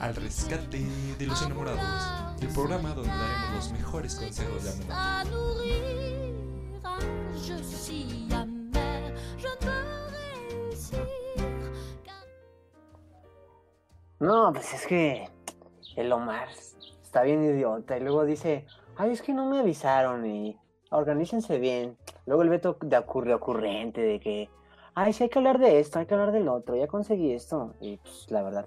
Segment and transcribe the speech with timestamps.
[0.00, 0.84] al rescate
[1.18, 1.80] de los enamorados,
[2.40, 5.44] el programa donde daremos los mejores consejos de amor.
[14.20, 15.28] No, pues es que
[15.96, 16.48] el Omar
[17.02, 18.64] está bien idiota y luego dice,
[18.96, 20.58] ay, es que no me avisaron y
[20.90, 21.98] organícense bien.
[22.24, 24.48] Luego el Beto de ocurre ocurrente de que,
[24.94, 27.74] ay, sí hay que hablar de esto, hay que hablar del otro, ya conseguí esto.
[27.80, 28.66] Y pues la verdad,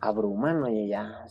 [0.00, 1.26] abruman, oye, ya,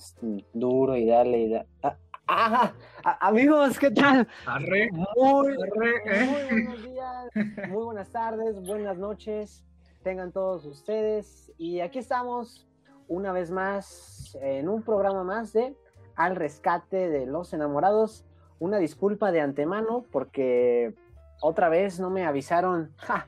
[0.54, 1.68] duro y dale y dale.
[1.84, 1.96] Ah,
[2.28, 2.74] ah,
[3.04, 4.28] ah, amigos, ¿qué tal?
[4.46, 6.26] Arre, Muy, arre, ¿eh?
[6.26, 9.64] muy buenos días, muy buenas tardes, buenas noches,
[10.04, 11.52] tengan todos ustedes.
[11.58, 12.68] Y aquí estamos
[13.08, 15.76] una vez más en un programa más de
[16.16, 18.26] Al Rescate de los Enamorados.
[18.60, 20.94] Una disculpa de antemano porque
[21.42, 23.28] otra vez no me avisaron ja,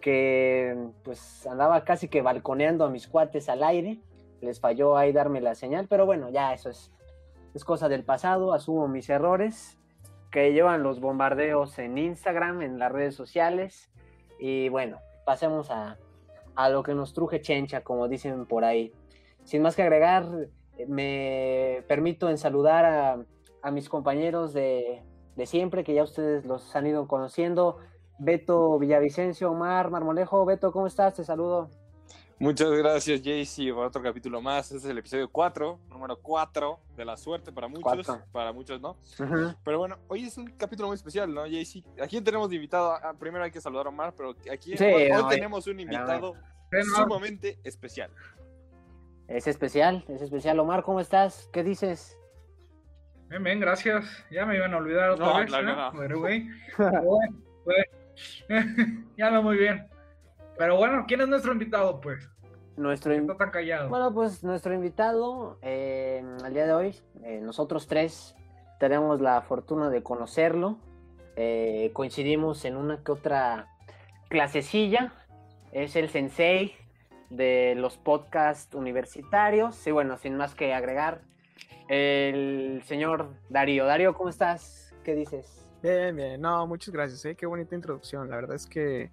[0.00, 4.00] que pues andaba casi que balconeando a mis cuates al aire.
[4.44, 6.92] Les falló ahí darme la señal, pero bueno, ya eso es,
[7.54, 9.78] es cosa del pasado, asumo mis errores
[10.34, 13.88] que llevan los bombardeos en Instagram, en las redes sociales.
[14.40, 15.96] Y bueno, pasemos a,
[16.56, 18.92] a lo que nos truje chencha, como dicen por ahí.
[19.44, 20.26] Sin más que agregar,
[20.88, 23.24] me permito en saludar a,
[23.62, 25.04] a mis compañeros de,
[25.36, 27.78] de, siempre, que ya ustedes los han ido conociendo.
[28.18, 30.44] Beto Villavicencio, Omar Marmolejo.
[30.44, 31.14] Beto, ¿cómo estás?
[31.14, 31.70] Te saludo.
[32.38, 34.66] Muchas gracias, Jaycee, por otro capítulo más.
[34.66, 38.22] Este es el episodio 4, número 4 de la suerte para muchos, Cuatro.
[38.32, 38.90] para muchos no.
[38.90, 39.56] Uh -huh.
[39.64, 41.84] Pero bueno, hoy es un capítulo muy especial, ¿no, Jaycee?
[42.02, 42.92] ¿A quién tenemos de invitado?
[42.92, 46.34] Ah, primero hay que saludar a Omar, pero aquí Sí, hoy, tenemos un invitado
[46.96, 48.10] sumamente especial.
[49.28, 50.58] Es especial, es especial.
[50.58, 51.48] Omar, ¿cómo estás?
[51.52, 52.18] ¿Qué dices?
[53.28, 54.04] Bien, bien, gracias.
[54.30, 55.92] Ya me iban a olvidar otra No, vez, claro.
[55.96, 56.48] Pero, güey,
[56.78, 57.86] bueno, pues,
[59.16, 59.88] ya ando muy bien.
[60.56, 62.28] Pero bueno, ¿quién es nuestro invitado, pues?
[62.76, 63.88] Nuestro ¿Por qué in- está tan callado?
[63.88, 68.34] Bueno, pues nuestro invitado, eh, al día de hoy, eh, nosotros tres
[68.80, 70.78] tenemos la fortuna de conocerlo.
[71.36, 73.68] Eh, coincidimos en una que otra
[74.28, 75.12] clasecilla.
[75.72, 76.74] Es el sensei
[77.30, 79.84] de los podcasts universitarios.
[79.86, 81.22] Y bueno, sin más que agregar,
[81.88, 83.84] el señor Darío.
[83.86, 84.94] Darío, ¿cómo estás?
[85.04, 85.68] ¿Qué dices?
[85.82, 87.34] Bien, bien, no, muchas gracias, ¿eh?
[87.36, 88.30] qué bonita introducción.
[88.30, 89.10] La verdad es que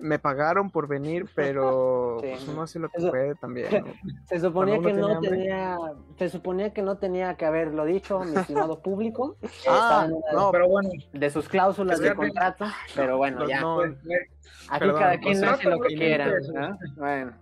[0.00, 2.28] me pagaron por venir, pero Sí.
[2.30, 3.68] pues uno hace lo que Eso- puede también.
[3.84, 3.92] ¿no?
[4.26, 5.30] Se suponía que no hambre.
[5.30, 5.76] tenía,
[6.16, 9.36] se suponía que no tenía que haberlo dicho, mi estimado público.
[9.68, 13.60] Ah, no, Pero bueno, de sus cláusulas de contrato, pero bueno, no, ya.
[13.60, 14.28] no, pues, eh,
[14.70, 16.32] Aquí perdón, cada quien hace lo que quiera.
[16.96, 17.32] Bueno,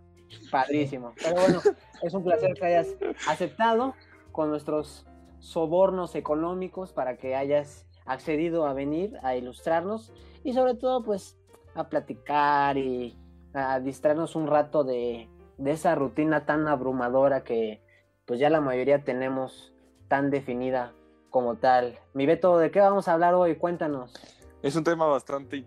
[0.50, 1.12] padrísimo.
[1.22, 1.60] Pero bueno,
[2.02, 2.94] es un placer que hayas
[3.28, 3.94] aceptado
[4.32, 5.06] con nuestros
[5.38, 10.12] sobornos económicos para que hayas accedido a venir a ilustrarnos
[10.44, 11.35] y sobre todo pues
[11.78, 13.16] a platicar y
[13.54, 15.28] a distraernos un rato de,
[15.58, 17.82] de esa rutina tan abrumadora que
[18.26, 19.72] pues ya la mayoría tenemos
[20.08, 20.92] tan definida
[21.30, 21.98] como tal.
[22.14, 23.56] Mi Beto, ¿de qué vamos a hablar hoy?
[23.56, 24.14] Cuéntanos.
[24.62, 25.64] Es un tema bastante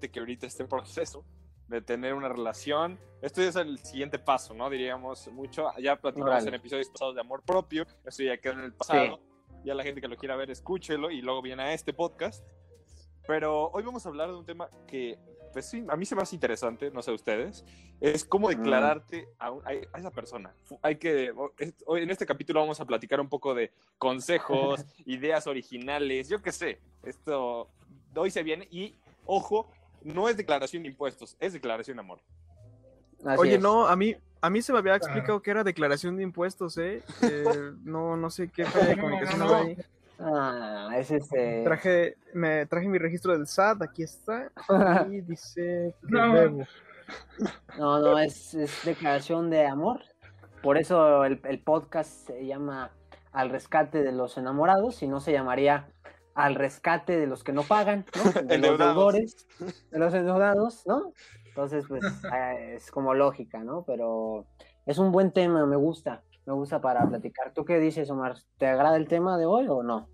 [0.00, 1.24] de que ahorita esté en proceso
[1.68, 2.98] de tener una relación.
[3.22, 4.68] Esto es el siguiente paso, ¿no?
[4.70, 5.68] Diríamos mucho.
[5.80, 7.86] Ya platicamos en episodios pasados de amor propio.
[8.04, 9.18] Esto ya queda en el pasado.
[9.64, 12.44] Ya la gente que lo quiera ver, escúchelo y luego viene a este podcast.
[13.26, 15.18] Pero hoy vamos a hablar de un tema que,
[15.52, 17.64] pues sí, a mí se me hace interesante, no sé ustedes,
[18.00, 18.56] es cómo Ujú.
[18.58, 20.52] declararte a, un- a- a esa persona.
[20.82, 21.32] Hay que,
[21.86, 26.52] hoy en este capítulo vamos a platicar un poco de consejos, ideas originales, yo qué
[26.52, 26.78] sé.
[27.02, 27.70] Esto
[28.14, 28.94] hoy se viene y,
[29.26, 29.70] ojo,
[30.02, 32.20] no es declaración de impuestos, es declaración de amor.
[33.24, 33.62] Así Oye, es.
[33.62, 35.04] no, a mí, a mí se me había Claro.
[35.06, 37.02] explicado que era declaración de impuestos, ¿eh?
[37.22, 39.54] Eh, no, no sé qué falla de comunicación no, no.
[39.56, 39.84] había ahí.
[40.18, 41.64] Ah, es este.
[41.64, 44.50] Traje, me traje mi registro del SAT, aquí está,
[45.10, 46.34] y dice No.
[46.34, 46.64] debo.
[47.78, 50.00] No, no, es, es declaración de amor.
[50.62, 52.90] Por eso el, el podcast se llama
[53.32, 55.88] Al rescate de los enamorados y no se llamaría
[56.34, 58.22] Al rescate de los que no pagan, ¿no?
[58.48, 59.46] De los deudores,
[59.90, 61.12] de los endeudados, ¿no?
[61.48, 62.02] Entonces, pues
[62.34, 63.84] eh, es como lógica, ¿no?
[63.86, 64.46] Pero
[64.86, 67.52] es un buen tema, me gusta, me gusta para platicar.
[67.52, 68.36] ¿Tú qué dices, Omar?
[68.58, 70.08] ¿Te agrada el tema de hoy o no?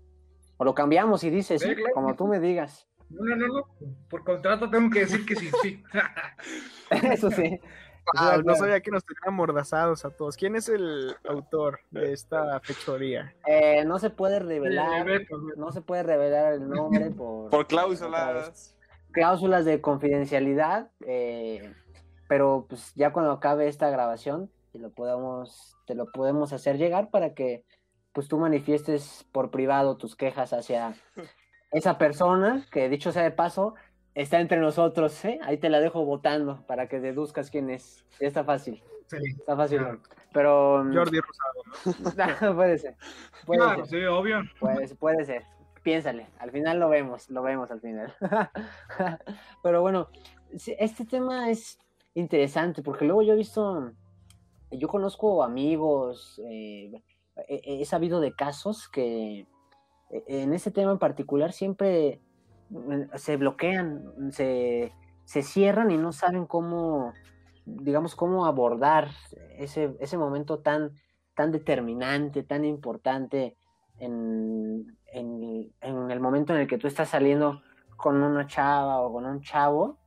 [0.57, 1.93] O lo cambiamos y dices, Sí, sí, claro.
[1.93, 2.87] como tú me digas.
[3.09, 3.63] no, no, no, no.
[4.09, 5.83] Por contrato tengo que decir que sí, sí.
[6.89, 7.59] Eso sí.
[8.17, 10.35] Ah, no sabía que nos tenían amordazados a todos.
[10.35, 13.33] ¿Quién es el autor de esta fechoría?
[13.45, 15.05] Eh, no se puede revelar.
[15.05, 15.37] Beto.
[15.55, 18.75] no se puede revelar el nombre por, Por cláusulas.
[19.11, 21.73] cláusulas de confidencialidad, eh,
[22.27, 27.09] pero pues ya cuando acabe esta grabación te lo podemos, te lo podemos hacer llegar
[27.09, 27.63] para que
[28.13, 30.95] pues tú manifiestes por privado tus quejas hacia
[31.71, 33.75] esa persona que dicho sea de paso
[34.15, 35.39] está entre nosotros, ¿eh?
[35.43, 38.05] Ahí te la dejo votando para que deduzcas quién es.
[38.19, 39.79] Ya está fácil, Sí, está fácil.
[39.79, 40.01] claro.
[40.33, 40.83] Pero.
[40.85, 42.55] mm, Jordi Rosado.
[42.55, 42.95] puede ser.
[43.45, 43.99] Puede Claro, ser.
[44.01, 44.41] sí, obvio.
[44.59, 45.43] Puede, puede ser.
[45.83, 46.27] Piénsale.
[46.39, 47.29] Al final lo vemos.
[47.29, 48.13] Lo vemos al final.
[49.63, 50.09] Pero bueno,
[50.51, 51.79] este tema es
[52.13, 53.91] interesante porque luego yo he visto.
[54.71, 56.41] Yo conozco amigos.
[56.49, 56.91] eh,
[57.47, 59.39] he, sabido de casos que
[60.09, 62.21] eh, en este tema en particular siempre
[62.69, 64.93] mm, se bloquean, se,
[65.25, 67.13] se cierran y no saben cómo,
[67.65, 69.09] digamos, cómo abordar
[69.57, 70.91] ese, ese momento tan,
[71.35, 73.57] tan determinante, tan importante
[73.99, 77.61] en, en- en el momento en el que tú estás saliendo
[77.97, 79.97] con una chava o con un chavo,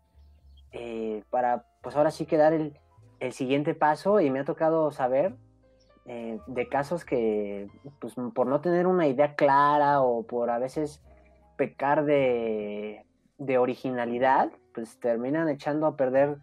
[0.72, 2.76] eh, para pues ahora sí que dar el,
[3.20, 5.34] el siguiente paso y me ha tocado saber
[6.06, 7.68] eh, de casos que
[8.00, 11.02] pues por no tener una idea clara o por a veces
[11.56, 13.06] pecar de,
[13.38, 16.36] de originalidad, pues terminan echando a perder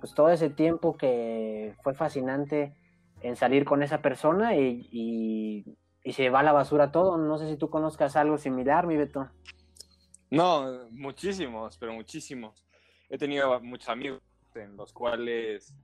[0.00, 2.74] pues todo ese tiempo que fue fascinante
[3.22, 5.76] en salir con esa persona y, y-
[6.12, 7.18] se va a la basura todo.
[7.18, 9.28] No sé si tú conozcas algo similar, mi Beto.
[10.30, 12.64] No, muchísimos, pero muchísimos.
[13.08, 14.20] He tenido muchos amigos
[14.54, 15.74] en los cuales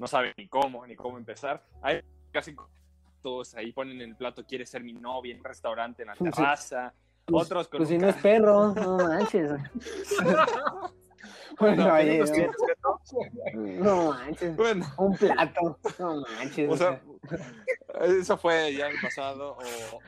[0.00, 1.62] no saben ni cómo, ni cómo empezar.
[1.82, 2.00] Hay
[2.32, 2.56] casi
[3.22, 6.94] todos ahí ponen el plato, quiere ser mi novia en un restaurante, en la terraza.
[7.26, 9.52] Pues- Otros con Pues un si no es perro, no manches.
[11.60, 13.00] bueno, No, oye, ¿Cuántos tienes, Beto?
[13.84, 14.56] no manches.
[14.56, 16.70] Bueno, Un plato, no manches.
[16.70, 17.00] o sea,
[18.00, 19.58] eso fue ya en el pasado,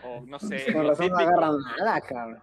[0.03, 2.43] o, o no sé, lo razón no agarran nada, cabrón.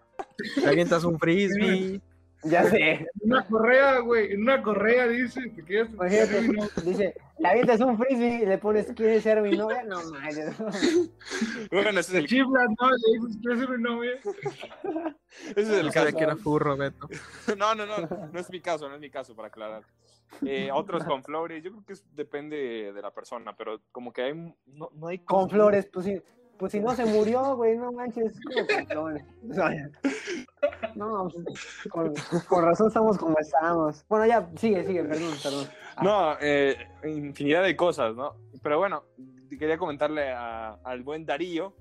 [0.55, 1.99] Te avientas un frisbee.
[2.43, 2.91] Ya sé.
[2.91, 4.31] En una correa, güey.
[4.33, 5.41] En una correa dice.
[5.49, 6.67] ¿te quieres- Imagínate, Sí, no.
[6.83, 9.83] dice, la avientas un frisbee y le pones, ¿quieres ser mi novia?
[9.83, 10.55] No manches.
[11.71, 12.89] Bueno, ese es el, Chiflas, ¿no?
[12.91, 14.11] Le dices, ¿quieres ser mi novia?
[15.55, 16.15] ese es el caso.
[16.17, 17.09] que era furro, Beto.
[17.57, 17.97] No, no, no,
[18.31, 19.83] no es mi caso, no es mi caso, para aclarar.
[20.45, 24.21] Eh, otros con flores, yo creo que es- depende de la persona, pero como que
[24.21, 24.33] hay,
[24.67, 26.21] no, no hay Con flores, pues si,
[26.59, 28.33] pues si no se murió, güey, no manches.
[30.95, 31.45] No, pues,
[31.89, 32.13] con,
[32.47, 34.05] con razón estamos como estamos.
[34.09, 35.67] Bueno, ya, sigue, sigue, perdón, perdón.
[35.95, 36.75] Ah, No, eh,
[37.05, 38.35] infinidad de cosas, ¿no?
[38.61, 39.03] Pero bueno,
[39.57, 41.73] quería comentarle a- al buen Darío,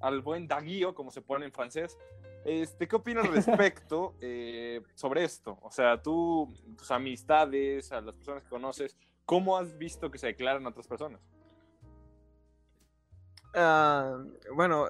[0.00, 1.96] al buen Daguío, como se pone en francés,
[2.44, 5.58] este, ¿qué opinas respecto eh, sobre esto?
[5.62, 8.96] O sea, tú, tus amistades, a las personas que conoces,
[9.26, 11.20] ¿cómo has visto que se declaran otras personas?
[13.54, 14.18] Ah,
[14.54, 14.86] bueno,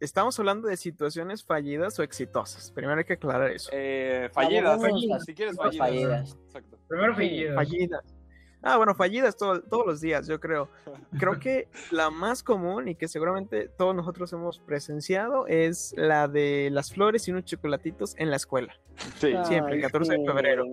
[0.00, 2.70] estamos hablando de situaciones fallidas o exitosas.
[2.70, 3.70] Primero hay que aclarar eso.
[3.72, 5.88] Eh, fallidas, fallidas, si quieres fallidas.
[5.88, 6.36] fallidas.
[6.46, 6.78] Exacto.
[6.88, 7.54] Primero Sí, fallidas.
[7.54, 8.14] Fallidas.
[8.62, 10.68] Ah, bueno, fallidas todo- todos los días, yo creo.
[11.20, 16.70] Creo que la más común y que seguramente todos nosotros hemos presenciado es la de
[16.72, 18.74] las flores y unos chocolatitos en la escuela.
[19.18, 19.34] Sí.
[19.44, 20.64] Siempre, el 14 de sí, febrero.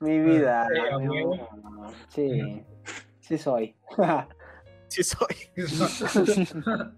[0.00, 0.66] Mi vida.
[0.72, 1.48] Sí, a mi huevo.
[1.52, 1.92] amor.
[2.08, 2.64] Sí,
[3.20, 3.76] sí soy.
[4.92, 5.34] Sí soy.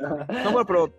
[0.00, 0.92] No, bueno, pero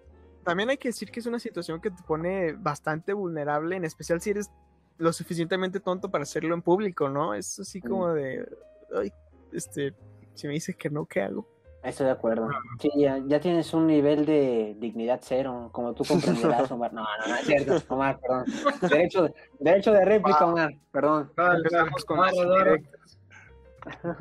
[0.43, 4.21] también hay que decir que es una situación que te pone bastante vulnerable, en especial
[4.21, 4.51] si eres
[4.97, 7.33] lo suficientemente tonto para hacerlo en público, ¿no?
[7.33, 8.47] Es así como de,
[8.95, 9.11] ay,
[9.51, 9.95] este,
[10.35, 11.47] si me dices que no, ¿qué hago?
[11.83, 12.49] Estoy de acuerdo.
[12.79, 16.93] Sí, ya, ya tienes un nivel de dignidad cero, como tú comprenderás, Omar.
[16.93, 18.45] No, no, no es cierto, Omar, perdón.
[18.81, 19.29] Derecho,
[19.59, 21.31] derecho de réplica, Omar, perdón.
[21.35, 22.19] Dale, Empezamos con.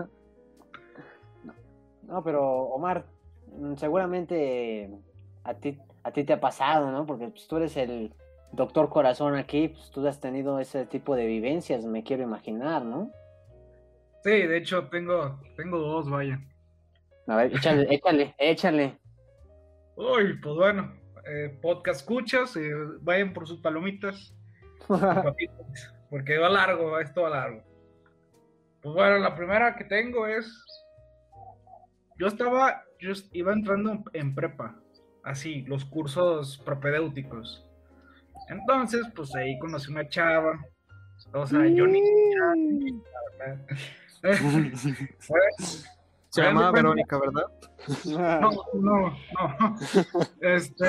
[2.07, 3.05] No, pero Omar,
[3.59, 4.91] mm, seguramente
[5.45, 7.07] a ti, a ti te ha pasado, ¿no?
[7.07, 8.13] Porque pues, tú eres el
[8.53, 13.11] doctor corazón aquí, pues tú has tenido ese tipo de vivencias, me quiero imaginar, ¿no?
[14.23, 16.41] Sí, de hecho tengo, tengo dos, vaya.
[17.27, 18.99] A ver, échale, échale, échale.
[19.97, 20.93] Uy, pues bueno,
[21.29, 22.71] eh, podcast escuchas, eh,
[23.01, 24.35] vayan por sus palomitas,
[26.11, 27.63] porque va largo, esto va largo.
[28.83, 30.47] Pues bueno, la primera que tengo es,
[32.19, 34.77] yo estaba, yo iba entrando en prepa,
[35.25, 37.65] así, los cursos propedéuticos.
[38.49, 40.65] Entonces, pues ahí conocí una chava,
[41.33, 42.01] o sea, yo ni
[46.37, 46.73] Se Bueno, llamaba.
[46.73, 47.45] Verónica, ¿verdad?
[48.41, 49.77] No, no, no.
[50.43, 50.85] Este.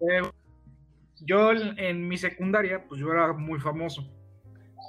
[0.00, 0.22] eh,
[1.20, 4.10] yo en mi secundaria, pues yo era muy famoso.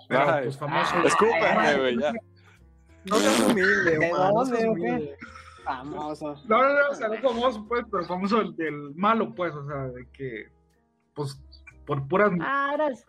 [0.08, 0.96] Pero pues famoso.
[0.96, 1.08] Ay.
[1.08, 2.14] Escúpeme, güey, ya.
[3.06, 4.82] No seas humilde, ¿De no dónde, seas o qué?
[4.82, 5.18] humilde.
[5.64, 6.36] Famoso.
[6.48, 9.66] No, no, no, o sea, no famoso, pues, pero famoso del, del malo, pues, o
[9.68, 10.48] sea, de que,
[11.14, 11.40] pues,
[11.86, 12.32] por puras.
[12.42, 13.06] Ah, eras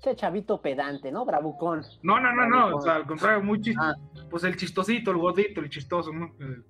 [0.00, 1.24] ese chavito pedante, ¿no?
[1.24, 1.82] Bravucón.
[2.02, 3.62] No, no, no, no, o sea, al contrario, muy Ah.
[3.62, 4.28] chistoso.
[4.30, 6.34] Pues el chistosito, el gordito, el chistoso, ¿no?
[6.38, 6.64] El,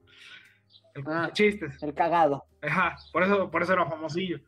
[0.95, 1.31] el Ah.
[1.33, 1.83] chistes.
[1.83, 2.47] El cagado.
[2.63, 4.41] Ajá, por eso, por eso era famosillo.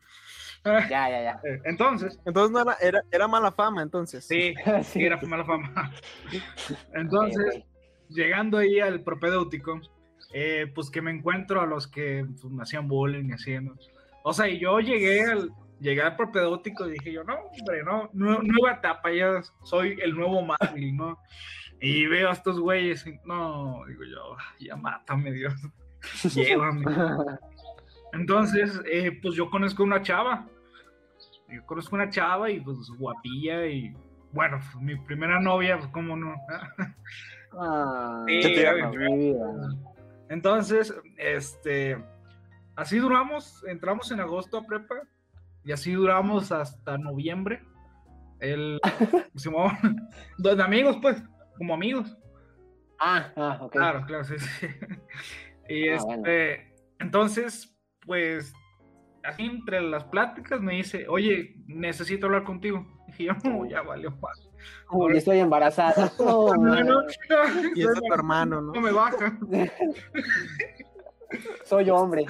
[0.64, 1.40] Ya, ya, ya.
[1.44, 4.26] Eh, Entonces, Entonces no era, era, era mala fama, entonces.
[4.26, 5.90] sí, sí, era mala fama.
[6.94, 7.64] Entonces.
[8.10, 9.80] Llegando ahí al propedéutico,
[10.32, 13.76] eh, pues que me encuentro a los que pues, hacían bullying y ¿no?
[14.22, 15.50] O sea, y yo llegué al,
[15.80, 20.14] llegué al propedéutico y dije yo, no, hombre, no, nu- nueva etapa, ya soy el
[20.14, 21.18] nuevo Marvel, ¿no?
[21.80, 25.54] Y veo a estos güeyes, y, no, digo yo, ya mátame, Dios,
[26.34, 26.84] llévame.
[28.12, 30.46] Entonces, eh, pues yo conozco una chava,
[31.48, 33.94] yo conozco una chava y pues guapilla y,
[34.32, 36.34] bueno, pues, mi primera novia, pues cómo no.
[37.52, 38.90] Ah, Sí, Qué tierno.
[38.90, 39.46] mi vida.
[40.28, 42.02] Entonces, este,
[42.76, 44.94] así duramos, entramos en agosto a prepa
[45.64, 47.62] y así duramos hasta noviembre.
[48.38, 48.80] El,
[49.34, 49.72] Simón,
[50.38, 51.22] de amigos, pues,
[51.58, 52.16] como amigos.
[52.98, 53.72] Ah, ah, ok.
[53.72, 54.66] Claro, claro, sí, sí.
[55.68, 56.84] Y Ah, este, bueno.
[57.00, 57.76] entonces,
[58.06, 58.52] pues,
[59.24, 62.86] así entre las pláticas me dice, oye, necesito hablar contigo.
[63.18, 64.48] Y yo, no, ya valió más.
[64.90, 66.10] Uy, estoy embarazada.
[66.18, 67.02] No, No, no, no,
[67.74, 68.72] Y es tu hermano, ¿no?
[68.72, 69.36] no me baja.
[71.64, 72.26] Soy hombre.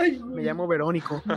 [0.00, 1.22] Ay, Me llamo Verónico.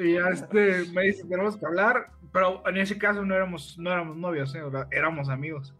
[0.00, 3.90] Y ya este, me dice, tenemos que hablar, pero en ese caso no éramos, no
[3.90, 4.62] éramos novios, ¿eh?
[4.62, 5.74] O sea, éramos amigos.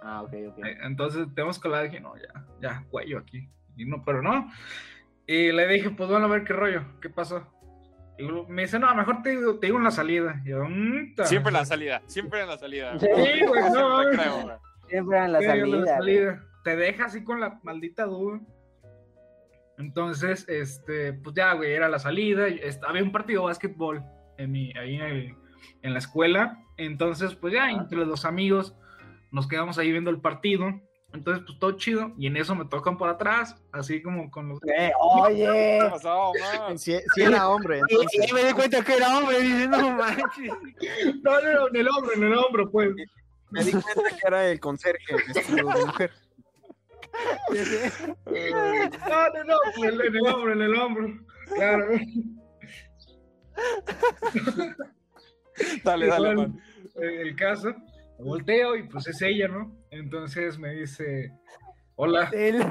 [0.00, 0.58] ah, ok, ok.
[0.64, 3.48] Eh, Entonces tenemos que hablar, dije, no, ya, ya, cuello aquí.
[3.76, 4.48] Y no, pero no.
[5.26, 7.44] Y le dije, pues bueno, a ver qué rollo, qué pasó.
[8.48, 10.40] Me dice, no, mejor te digo, te digo en la salida.
[10.44, 11.26] Yo, "Mm, ta".
[11.26, 12.98] Siempre en la salida, siempre en la salida.
[12.98, 13.06] Sí,
[13.46, 16.44] güey, no, Siempre creo, en la Sí, en la salida.
[16.64, 18.40] Te deja así con la maldita duda.
[19.78, 22.46] Entonces, este, pues ya, güey, era la salida.
[22.88, 24.02] había un partido de básquetbol
[24.38, 25.34] en mi, ahí en, el-
[25.82, 26.58] en la escuela.
[26.78, 28.74] Entonces, pues ya, entre los amigos,
[29.30, 30.80] nos quedamos ahí viendo el partido.
[31.12, 32.12] Entonces, pues todo chido.
[32.18, 34.58] Y en eso me tocan por atrás, así como con los.
[34.64, 35.78] Eh, oye.
[35.82, 36.78] ¿Qué pasó, man?
[36.78, 38.30] Si, si era hombre, Y, entonces.
[38.30, 39.40] y me di cuenta que era hombre.
[39.40, 40.26] Dice, no manches.
[41.22, 42.90] No, no, no, en el hombro, en el hombro, pues.
[43.50, 46.10] Me di cuenta que era el conserje vestido de mujer.
[48.28, 51.08] No, no, no, en, el hombro, en el hombro.
[51.54, 51.86] Claro.
[55.82, 56.60] Dale, dale, man.
[56.96, 57.74] eh, el caso,
[58.18, 59.76] volteo y pues es ella, ¿no?
[59.90, 61.32] Entonces me dice,
[61.96, 62.58] hola, Él-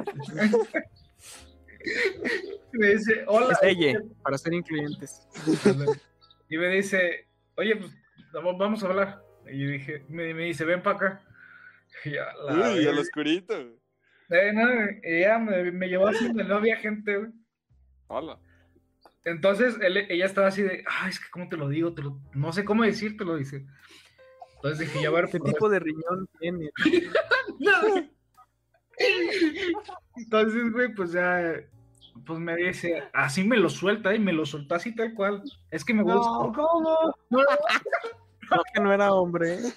[2.74, 3.54] me dice, hola.
[3.54, 5.28] Es ella, para ser incluyentes.
[6.48, 7.92] Y me dice, oye, pues
[8.32, 9.20] vamos vamos a hablar.
[9.52, 11.22] Y yo dije, me, me dice, ven para acá.
[12.04, 13.58] Y ya, la Uy, al oscurito.
[14.30, 14.64] Eh, no,
[15.02, 17.32] ella me, me llevó así donde no había gente, güey.
[18.08, 18.38] Hola.
[19.24, 22.22] Entonces él- ella estaba así de, ay, es que cómo te lo digo, te lo-
[22.36, 23.66] no sé cómo decírtelo, dice.
[24.66, 26.72] Entonces dije, ya a ver, ¿Qué tipo de riñón tiene?
[27.60, 27.72] No.
[30.18, 31.54] Entonces, güey, pues ya,
[32.26, 35.44] pues me dice, así me lo suelta y me lo soltó así tal cual.
[35.70, 36.18] Es que me gusta.
[36.20, 37.16] No, ¿cómo?
[37.30, 39.54] No, no, que no era hombre.
[39.60, 39.74] ¿eh?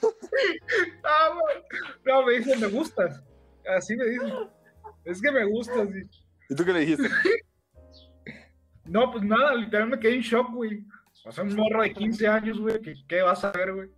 [1.03, 3.23] no, no, me dice, me gustas.
[3.77, 4.25] Así me dice.
[5.05, 5.89] Es que me gustas.
[5.91, 7.09] y- ¿Y tú qué le dijiste?
[8.85, 10.83] No, pues nada, literal me quedé en shock, güey.
[11.27, 13.91] O sea, un morro de 15 años, güey, que qué vas a ver, güey.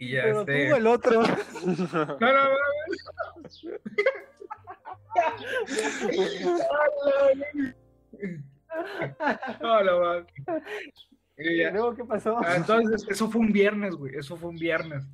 [0.00, 0.76] Y ya, Pero tú este...
[0.76, 1.22] el otro.
[1.60, 2.50] No, no, no,
[9.60, 10.26] no, no, no, no.
[11.36, 11.70] Y ¿Y ya.
[11.70, 12.38] luego qué pasó?
[12.44, 14.14] Ah, Entonces, eso fue un viernes, güey.
[14.16, 15.06] Eso fue un viernes.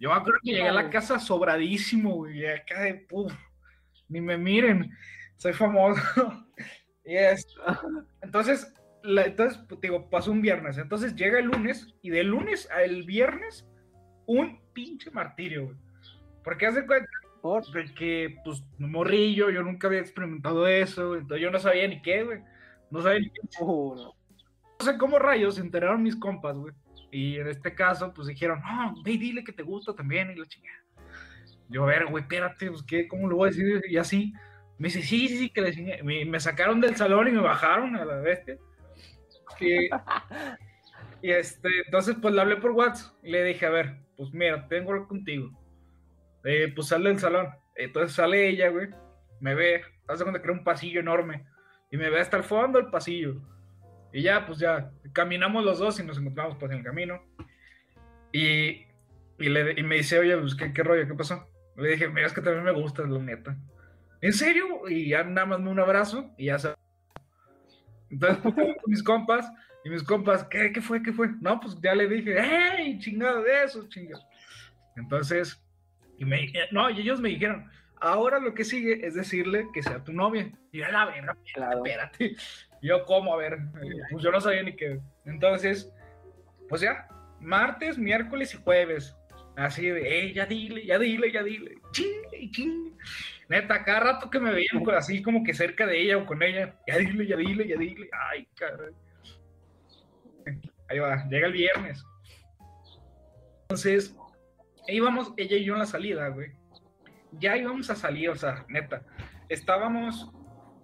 [0.00, 2.46] Yo me acuerdo que llegué a la casa sobradísimo, güey.
[2.46, 3.32] Acá de puf.
[4.08, 4.90] Ni me miren.
[5.36, 6.00] Soy famoso.
[7.04, 7.46] y es.
[8.22, 10.78] Entonces, la- entonces, digo, pasó un viernes.
[10.78, 11.94] Entonces llega el lunes.
[12.02, 13.66] Y del lunes al viernes,
[14.28, 15.76] un pinche martirio, güey.
[16.44, 17.08] Porque hace cuenta
[17.40, 21.16] Por- de que, pues, morrillo, yo nunca había experimentado eso.
[21.16, 22.40] Entonces yo no sabía ni qué, güey.
[22.90, 24.14] No sabía ni qué no.
[24.78, 26.74] no sé cómo rayos se enteraron mis compas, güey.
[27.10, 30.36] Y en este caso, pues dijeron, no, ve y dile que te gusta también y
[30.36, 30.84] la chingada.
[31.70, 33.08] Yo, a ver, güey, espérate, pues, ¿qué?
[33.08, 33.82] ¿cómo lo voy a decir?
[33.88, 34.32] Y así.
[34.78, 36.02] Me dice, sí, sí, sí, que le.
[36.02, 38.58] Me, me sacaron del salón y me bajaron a la bestia.
[39.58, 39.86] Y,
[41.22, 44.66] y este, entonces, pues le hablé por WhatsApp y le dije, a ver, pues mira,
[44.66, 45.48] tengo algo contigo.
[46.44, 47.46] Eh, pues sale del salón.
[47.76, 48.88] Entonces sale ella, güey,
[49.40, 51.46] me ve, hace que era un pasillo enorme.
[51.90, 53.40] Y me ve hasta el fondo del pasillo.
[54.12, 57.22] Y ya, pues ya, caminamos los dos y nos encontramos pues en el camino.
[58.32, 58.86] Y,
[59.38, 61.06] y, le, y me dice, oye, pues, ¿qué, ¿qué rollo?
[61.06, 61.48] ¿Qué pasó?
[61.76, 63.56] Le dije, mira, es que también me gustas, la neta.
[64.20, 64.88] ¿En serio?
[64.88, 66.74] Y ya nada más me un abrazo y ya se...
[68.10, 69.50] Entonces, pues, con mis compas,
[69.84, 71.02] y mis compas, ¿qué, ¿qué fue?
[71.02, 71.28] ¿Qué fue?
[71.40, 72.98] No, pues ya le dije, ¡hey!
[73.00, 74.22] Chingado de eso, chingado.
[74.96, 75.62] Entonces,
[76.18, 80.02] y me, no, y ellos me dijeron, ahora lo que sigue es decirle que sea
[80.02, 80.50] tu novia.
[80.72, 81.78] Y yo, la verga, Claro.
[81.84, 82.34] espérate.
[82.82, 83.34] Yo, ¿cómo?
[83.34, 83.58] A ver,
[84.10, 85.00] pues yo no sabía ni qué.
[85.24, 85.92] Entonces,
[86.68, 87.08] pues ya,
[87.40, 89.16] martes, miércoles y jueves.
[89.56, 91.74] Así de, eh, ya dile, ya dile, ya dile.
[91.92, 92.96] Ching, ching.
[93.48, 96.76] Neta, cada rato que me veían así como que cerca de ella o con ella,
[96.86, 98.08] ya dile, ya dile, ya dile.
[98.30, 98.92] Ay, caray.
[100.88, 102.04] Ahí va, llega el viernes.
[103.62, 104.14] Entonces,
[104.86, 106.52] íbamos, ella y yo en la salida, güey.
[107.32, 109.02] Ya íbamos a salir, o sea, neta.
[109.48, 110.30] Estábamos,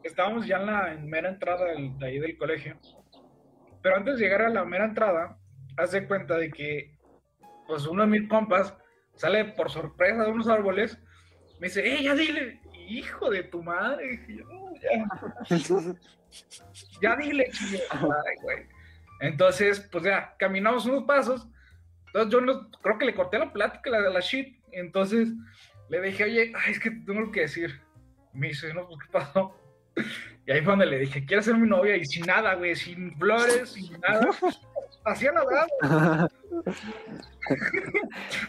[0.02, 2.78] estábamos ya en la mera entrada del- de ahí del colegio.
[3.83, 5.38] Pero antes de llegar a la mera entrada,
[5.76, 6.97] haz de cuenta de que,
[7.66, 8.75] pues uno de mis compas
[9.14, 10.99] sale por sorpresa de unos árboles,
[11.64, 12.61] me dice, ¡eh, ya dile!
[12.90, 14.06] Hijo de tu madre.
[14.06, 15.49] Dije yo, "No, ya,
[17.00, 17.50] ya dile,
[17.90, 18.66] madre, güey.
[19.21, 21.49] Entonces, pues ya, caminamos unos pasos.
[22.09, 24.62] Entonces yo no, creo que le corté la plática, la de la shit.
[24.73, 25.30] Entonces
[25.88, 27.80] le dije, oye, ay, es que te tengo que decir.
[28.35, 29.59] Me dice, no, pues, ¿qué pasó?
[30.47, 31.97] Y ahí fue donde le dije, ¿quieres ser mi novia?
[31.97, 34.28] Y sin nada, güey, sin flores, sin nada.
[35.06, 35.66] Hacía la brava,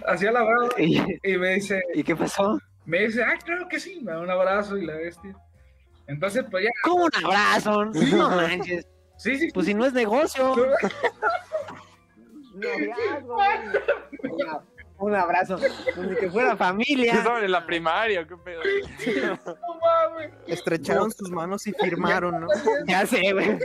[0.05, 0.67] hacía la brava.
[0.77, 2.59] ¿Y, Y me dice, y qué pasó?
[2.85, 5.35] Me dice, ah, claro que sí, me da un abrazo y la bestia.
[6.07, 7.85] Entonces, pues ya, ¿Cómo un abrazo?
[7.85, 8.87] No manches.
[9.17, 10.55] sí, sí, Pues si no es negocio.
[14.97, 15.59] Un abrazo.
[15.97, 17.15] Ni que fuera familia.
[17.15, 18.61] Estaban en la primaria, qué pedo.
[19.45, 20.31] no mames.
[20.47, 22.47] Estrecharon sus manos y firmaron, ¿no?
[22.87, 23.59] Ya sé, güey.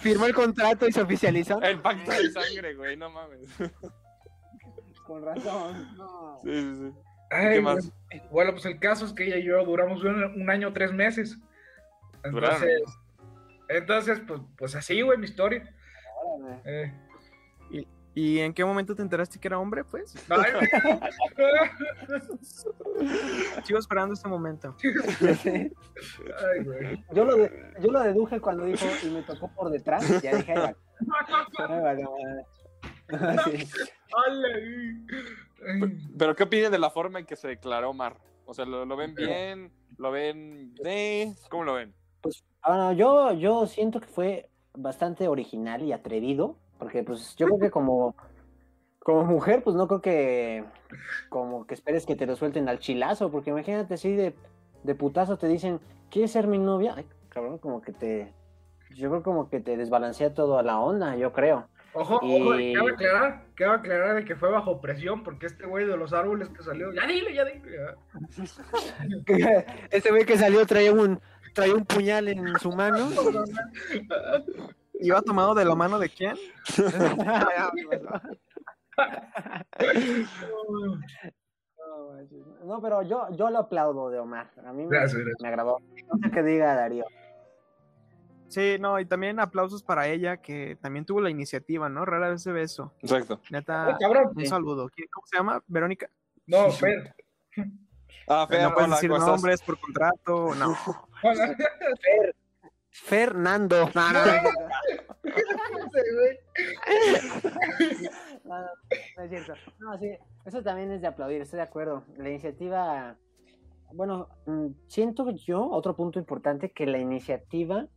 [0.00, 1.60] Firmó el contrato y se oficializó.
[1.60, 3.50] El pacto de sangre, güey, no mames.
[5.04, 5.96] Con razón.
[5.96, 6.40] No.
[6.44, 6.92] Sí, sí, sí.
[7.30, 7.90] Ay, ¿Qué más?
[8.10, 10.92] Bueno, bueno, pues el caso es que ella y yo duramos un, un año, tres
[10.92, 11.38] meses.
[12.22, 12.62] Duraron.
[12.62, 12.82] Entonces,
[13.68, 15.72] entonces pues, pues así, güey, mi historia.
[16.64, 16.92] Eh,
[18.16, 20.14] ¿Y en qué momento te enteraste que era hombre, pues?
[20.30, 20.52] ay,
[23.64, 24.76] Sigo esperando este momento.
[24.84, 27.04] ay, güey.
[27.12, 30.22] Yo lo, de- yo lo deduje cuando dijo y me tocó por detrás.
[30.22, 30.76] Ya dije, vale.
[31.58, 32.46] Ay, vale, vale.
[33.44, 33.68] Sí.
[36.18, 38.16] Pero ¿qué opinan de la forma en que se declaró Omar?
[38.46, 39.72] O sea, ¿lo, lo ven bien?
[39.96, 41.34] ¿Lo ven de?
[41.50, 41.94] ¿Cómo lo ven?
[42.62, 47.58] Ah, no, yo, yo siento que fue bastante original y atrevido, porque pues yo creo
[47.58, 48.16] que como,
[48.98, 50.64] como mujer, pues no creo que
[51.28, 54.34] como que esperes que te lo suelten al chilazo, porque imagínate así de,
[54.82, 56.94] de putazo te dicen, ¿quieres ser mi novia?
[56.96, 58.32] Ay, cabrón, como que te,
[58.94, 61.68] yo creo como que te desbalancea todo a la onda, yo creo.
[61.94, 65.86] Ojo, ojo, Y- cabe aclarar, cabe aclarar de que fue bajo presión, porque este güey
[65.86, 67.78] de los árboles que salió, ya dile, ya dile.
[69.38, 69.64] ya.
[69.90, 71.20] Este güey que salió traía un,
[71.54, 73.08] traía un puñal en su mano.
[75.00, 76.36] ¿Iba tomado de la mano de quién?
[82.64, 84.50] No, pero yo, yo lo aplaudo de Omar.
[84.64, 85.36] A mí me, Gracias, gracias.
[85.40, 85.78] me agradó.
[86.12, 87.04] No sé qué diga Darío.
[88.54, 92.04] Sí, no, y también aplausos para ella, que también tuvo la iniciativa, ¿no?
[92.04, 92.92] Rara vez se ve eso.
[93.00, 93.40] Exacto.
[93.42, 94.30] Ay, Neta, cabrón.
[94.36, 94.88] un saludo.
[94.94, 95.60] ¿Quién- ¿Cómo se llama?
[95.66, 96.08] ¿Verónica?
[96.46, 97.12] No, Fer.
[98.28, 100.76] Ah, Fer, no puedes hola, decir nombres por contrato, no.
[102.90, 103.90] Fernando.
[103.92, 104.32] No, no, no,
[108.44, 108.58] no, no,
[109.16, 109.54] no es cierto.
[109.80, 110.10] No, sí,
[110.44, 112.04] eso también es de aplaudir, estoy de acuerdo.
[112.16, 113.16] La iniciativa,
[113.92, 117.88] bueno, mm, siento yo, otro punto importante, que la iniciativa,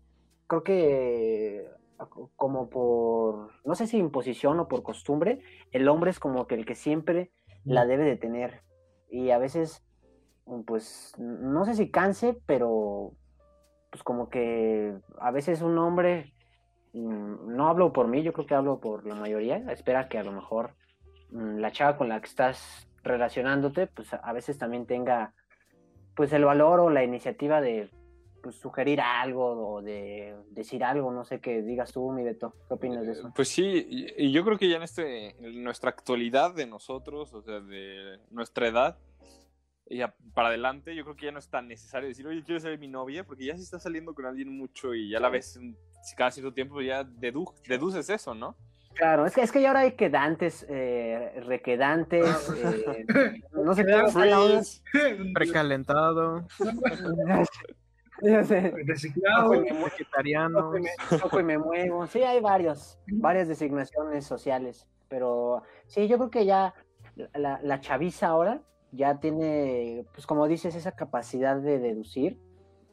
[0.48, 1.68] creo que
[2.36, 5.40] como por, no sé si imposición o por costumbre,
[5.72, 7.32] el hombre es como que el que siempre
[7.66, 8.62] la debe de tener.
[9.10, 9.84] Y a veces,
[10.66, 13.14] pues, no sé si canse, pero
[13.90, 16.34] pues como que a veces un hombre,
[16.94, 20.24] mm, no hablo por mí, yo creo que hablo por la mayoría, espera que a
[20.24, 20.76] lo mejor
[21.32, 25.34] mm, la chava con la que estás relacionándote, pues a veces también tenga
[26.16, 27.90] pues el valor o la iniciativa de
[28.42, 32.74] pues, sugerir algo o de decir algo, no sé qué digas tú, mi Beto, ¿qué
[32.74, 33.32] opinas de eso?
[33.36, 33.86] Pues sí,
[34.18, 38.20] y, yo creo que ya en este, en nuestra actualidad de nosotros, o sea, de
[38.32, 38.98] nuestra edad,
[39.90, 42.60] y a- para adelante, yo creo que ya no es tan necesario decir, oye, quiero
[42.60, 45.60] ser mi novia, porque ya si estás saliendo con alguien mucho y ya la ves
[46.16, 48.56] cada cierto tiempo, ya dedu- deduces eso, ¿no?
[48.94, 52.26] Claro, es que, es que ya ahora hay quedantes, eh, requedantes,
[52.58, 53.06] eh,
[53.52, 53.92] no sé qué.
[55.34, 57.44] Precalentado, Ya.
[58.22, 59.50] Reciclado.
[59.52, 60.60] Vegetariano.
[60.60, 62.08] toco y me- toco y me muevo.
[62.08, 66.74] Sí, hay varios, varias designaciones sociales, pero sí, yo creo que ya
[67.34, 72.40] la, la chaviza ahora ya tiene, pues como dices, esa capacidad de deducir,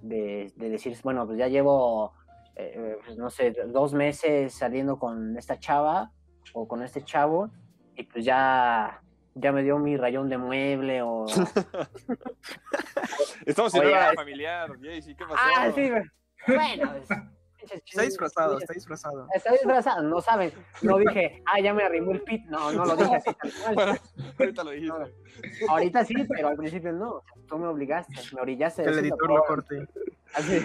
[0.00, 2.12] de, de decir, bueno, pues ya llevo,
[2.56, 6.10] eh, pues, no sé, dos meses saliendo con esta chava
[6.52, 7.50] o con este chavo
[7.96, 9.02] y pues ya,
[9.34, 11.26] ya me dio mi rayón de mueble o...
[13.46, 15.36] Estamos en Oye, una es- familiar, Jaycee, ¿qué pasó?
[15.38, 15.90] Ah, sí,
[16.46, 17.08] bueno, es-
[17.86, 19.26] Está disfrazado, está disfrazado.
[19.34, 20.52] Está disfrazado, no saben.
[20.82, 22.44] No dije, ah, ya me arrimó el pit.
[22.44, 23.74] No, no lo dije así tal cual.
[23.74, 23.94] Bueno,
[24.38, 24.98] ahorita lo dijiste.
[24.98, 27.22] No, Ahorita sí, pero al principio no.
[27.48, 28.82] Tú me obligaste, me orillaste.
[28.82, 29.88] Que el editor lo corte.
[30.34, 30.62] Así.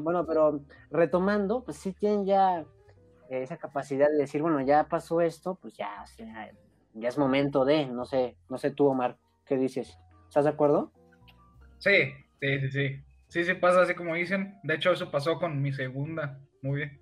[0.00, 2.66] Bueno, pero retomando, pues sí tienen ya
[3.30, 6.50] eh, esa capacidad de decir, bueno, ya pasó esto, pues ya, o sea,
[6.94, 9.98] ya es momento de, no sé, no sé tú, Omar, ¿qué dices?
[10.28, 10.92] ¿Estás de acuerdo?
[11.78, 13.04] Sí, sí, sí, sí.
[13.28, 14.58] Sí, sí pasa así como dicen.
[14.64, 16.38] De hecho, eso pasó con mi segunda.
[16.62, 17.00] Muy bien.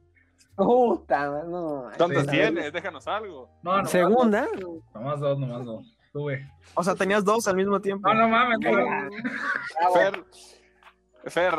[0.57, 1.89] Puta, no.
[1.97, 2.31] ¿Cuántas Sí.
[2.33, 2.73] tienes?
[2.73, 3.49] Déjanos algo.
[3.63, 4.47] No, nomás ¿Segunda?
[4.61, 5.97] dos, Nomás dos, nomás dos.
[6.13, 6.51] Tuve.
[6.75, 8.09] O sea, tenías dos al mismo tiempo.
[8.09, 9.93] No, no mames, no.
[9.95, 10.25] Fer,
[11.27, 11.55] Fer,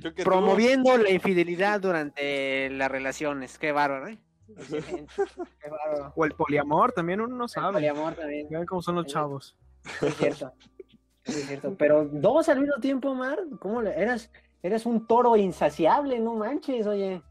[0.00, 3.58] yo que tú- Promoviendo la infidelidad durante las relaciones.
[3.58, 4.18] Qué bárbaro, ¿eh?
[6.16, 7.72] O el poliamor, también uno no El sabe.
[7.74, 9.56] poliamor también, Vean cómo son los chavos.
[10.02, 10.52] es cierto.
[11.24, 11.74] Es cierto.
[11.78, 14.30] Pero dos al mismo tiempo, Omar, ¿cómo le eras?
[14.62, 17.22] Eres un toro insaciable, no manches, oye.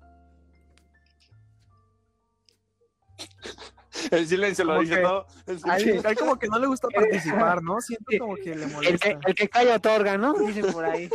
[4.12, 5.26] El silencio lo dice que- todo.
[5.48, 5.60] El
[6.06, 7.82] él como que no le gusta participar, ¿no?
[7.82, 9.10] Siento como que le El molesta.
[9.10, 10.34] que, el que calla otorga, ¿no?
[10.34, 11.10] Dicen por ahí.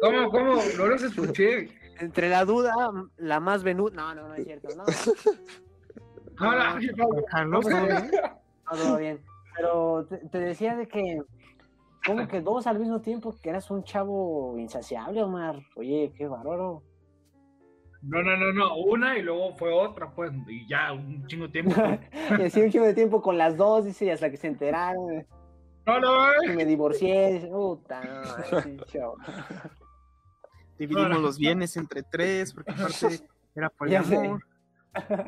[0.00, 0.56] ¿Cómo, cómo?
[0.76, 1.68] No los escuché.
[2.00, 2.74] Entre la duda,
[3.16, 3.94] la más venuda.
[3.94, 4.68] No, no, no es cierto.
[4.76, 4.84] No,
[6.38, 8.10] No, no, ¿todo bien?
[8.70, 9.20] No, todo bien.
[9.56, 11.22] Pero te, te decía de que,
[12.04, 15.60] como que dos al mismo tiempo, que eras un chavo insaciable, Omar.
[15.76, 16.82] Oye, qué bárbaro.
[18.02, 18.76] No, no, no, no.
[18.76, 20.32] Una y luego fue otra, pues.
[20.48, 21.74] Y ya, un chingo de tiempo.
[22.38, 25.26] Y así un chingo de tiempo con las dos, dice, y hasta que se enteraron.
[25.86, 27.34] No, no, que me divorcié.
[27.34, 29.16] Dice, puta, no,
[30.78, 33.20] Dividimos los bienes entre tres, porque aparte
[33.54, 34.40] era poliamor.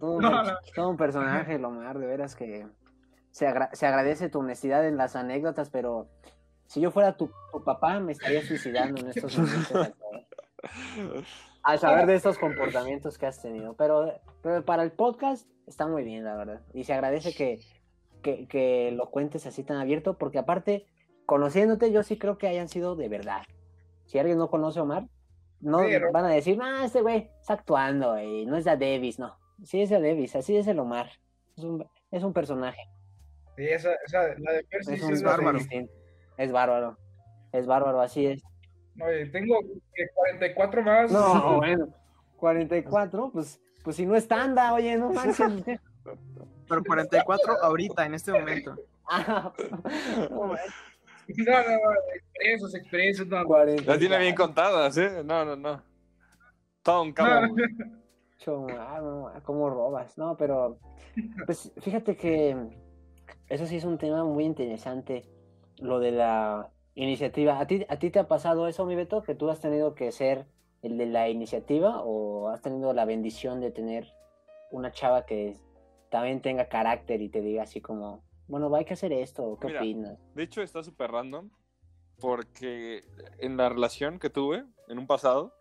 [0.00, 0.52] Todo, un, No, no.
[0.74, 2.66] todo un personaje, el Omar, de veras que
[3.30, 6.08] se, agra- se agradece tu honestidad en las anécdotas, pero
[6.66, 9.92] si yo fuera tu, tu papá, me estaría suicidando en estos momentos.
[11.62, 13.74] Al saber de estos comportamientos que has tenido.
[13.74, 16.60] Pero, pero para el podcast está muy bien, la verdad.
[16.74, 17.60] Y se agradece que,
[18.22, 20.86] que, que lo cuentes así tan abierto, porque aparte,
[21.24, 23.42] conociéndote, yo sí creo que hayan sido de verdad.
[24.06, 25.06] Si alguien no conoce a Omar,
[25.60, 29.18] no Pero- van a decir, ah, este güey está actuando y no es de Davis,
[29.18, 29.36] no.
[29.64, 31.10] Sí es de Davis, así es el Omar.
[31.56, 32.80] Es un, es un personaje.
[33.56, 35.58] Sí, esa, esa, la de Percy Es, bárbaro.
[35.58, 35.92] distinto.
[36.36, 36.98] Es bárbaro.
[37.52, 38.42] Es bárbaro, así es.
[39.00, 39.58] Oye, tengo
[39.94, 41.10] que 44 más.
[41.10, 41.88] No, bueno.
[42.36, 45.64] 44, pues, pues si no es tanda, oye, no manches.
[46.68, 48.74] Pero 44 ahorita, en este momento.
[49.08, 49.52] Ah,
[50.32, 50.74] no manches,
[51.36, 51.92] No, no, no.
[52.14, 53.26] Experiencias, experiencias.
[53.28, 53.92] No, 44.
[53.92, 55.22] Las tiene bien contadas, ¿eh?
[55.24, 55.82] No, no, no.
[56.82, 57.14] Todo un.
[58.38, 60.16] Cho, ah, no, ¿Cómo robas?
[60.18, 60.78] No, pero
[61.46, 62.56] pues fíjate que
[63.48, 65.24] eso sí es un tema muy interesante,
[65.78, 67.58] lo de la iniciativa.
[67.58, 70.12] ¿A ti, ¿A ti te ha pasado eso, mi Beto, que tú has tenido que
[70.12, 70.46] ser
[70.82, 74.06] el de la iniciativa o has tenido la bendición de tener
[74.70, 75.56] una chava que
[76.10, 79.80] también tenga carácter y te diga así como, bueno, hay que hacer esto, ¿qué Mira.
[79.80, 80.18] opinas?
[80.34, 81.50] De hecho, está súper random
[82.20, 83.04] porque
[83.38, 85.52] en la relación que tuve en un pasado,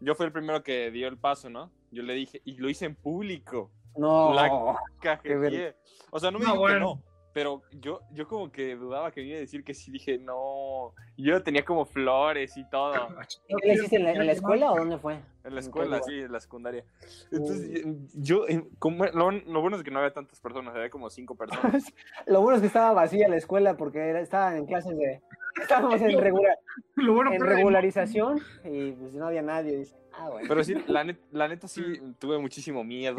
[0.00, 1.70] yo fui el primero que dio el paso, ¿no?
[1.90, 3.70] Yo le dije, y lo hice en público.
[3.96, 5.76] No, La- Cajeteé.
[6.10, 6.80] O sea, no me No, dijo que bueno.
[6.96, 9.90] no, pero yo, yo como que dudaba que iba a decir que sí.
[9.90, 10.92] Dije, no.
[11.16, 12.92] Yo tenía como flores y todo.
[13.48, 15.14] ¿Y ¿qué le hiciste en la, en la escuela o dónde fue?
[15.14, 16.84] En la ¿En qué escuela, sí, en la secundaria.
[17.30, 21.10] Entonces, yo, en- como, lo, lo bueno es que no había tantas personas, había como
[21.10, 21.84] cinco personas.
[22.26, 25.20] Lo bueno es que estaba vacía la escuela porque era- estaban en clases de...
[25.60, 26.56] Estábamos en, regula-
[26.94, 29.76] Lo bueno en regularización y pues no había nadie.
[29.78, 30.46] Dice, ah, bueno.
[30.48, 31.82] Pero sí, la, net- la neta sí
[32.18, 33.18] tuve muchísimo miedo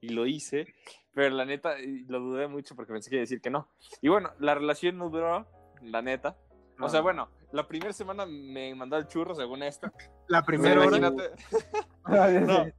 [0.00, 0.66] y lo hice,
[1.14, 1.74] pero la neta
[2.08, 3.68] lo dudé mucho porque pensé que iba a decir que no.
[4.00, 5.46] Y bueno, la relación no duró,
[5.82, 6.36] la neta.
[6.80, 7.02] O sea, Ah.
[7.02, 9.90] bueno, la primera semana me mandó el churro según esto.
[10.28, 10.96] La Pero primera hora.
[10.98, 11.30] imagínate.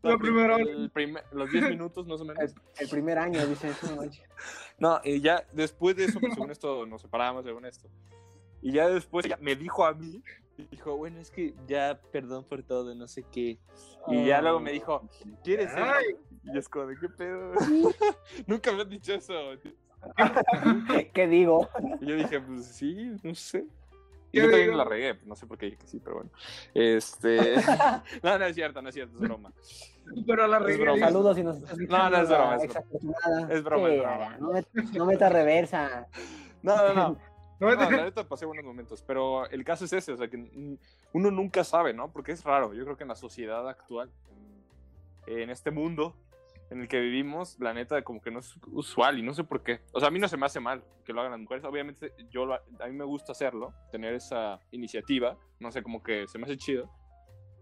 [0.00, 0.64] No, La la primera hora.
[0.64, 2.42] el primer- los 10 minutos más o menos.
[2.42, 3.72] El, el primer año, dice,
[4.78, 7.88] no y ya después de eso, pues, según esto, nos separamos, según esto.
[8.60, 10.22] Y ya después ella me dijo a mí,
[10.70, 13.58] dijo, bueno, es que ya perdón por todo, no sé qué.
[14.08, 15.08] Y ya luego me dijo,
[15.42, 15.86] ¿quieres ser?
[16.44, 17.52] Y es como, ¿de qué pedo?
[18.46, 19.34] Nunca me han dicho eso.
[19.62, 21.68] ¿Qué, qué digo?
[22.00, 23.66] Y yo dije, pues sí, no sé.
[24.30, 24.76] Y ¿Qué yo también digo?
[24.78, 26.30] la regué, no sé por qué dije que sí, pero bueno.
[26.74, 27.54] Este.
[28.22, 29.52] no, no es cierto, no es cierto, es broma.
[30.26, 30.82] Pero la Es regué.
[30.82, 31.06] broma.
[31.06, 31.78] Saludos si nos estás.
[31.78, 33.48] No, no, es broma, es broma.
[33.52, 34.30] Es broma, Sí, es broma.
[34.30, 36.06] ya, No, met- no metas reversa.
[36.62, 37.18] No, no, no.
[37.60, 40.36] No, No, la neta pasé buenos momentos, pero el caso es ese, o sea, que
[41.12, 42.12] uno nunca sabe, ¿no?
[42.12, 44.10] Porque es raro, yo creo que en la sociedad actual,
[45.26, 46.14] en este mundo,
[46.70, 49.62] en el que vivimos, la neta, como que no es usual y no sé por
[49.62, 49.80] qué.
[49.92, 51.64] O sea, a mí no se me hace mal que lo hagan las mujeres.
[51.64, 55.36] Obviamente, yo a mí me gusta hacerlo, tener esa iniciativa.
[55.60, 56.90] No sé, como que se me hace chido.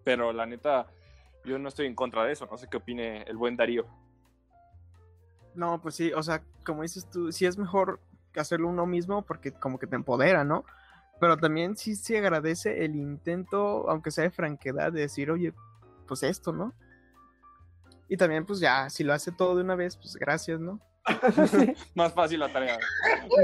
[0.05, 0.87] Pero la neta,
[1.45, 2.47] yo no estoy en contra de eso.
[2.51, 3.87] No sé qué opine el buen Darío.
[5.55, 8.01] No, pues sí, o sea, como dices tú, sí es mejor
[8.35, 10.65] hacerlo uno mismo porque como que te empodera, ¿no?
[11.19, 15.55] Pero también sí se agradece el intento, aunque sea de franquedad, de decir, oye,
[16.07, 16.75] pues esto, ¿no?
[18.09, 20.81] Y también, pues ya, si lo hace todo de una vez, pues gracias, ¿no?
[21.95, 22.79] Más fácil la tarea.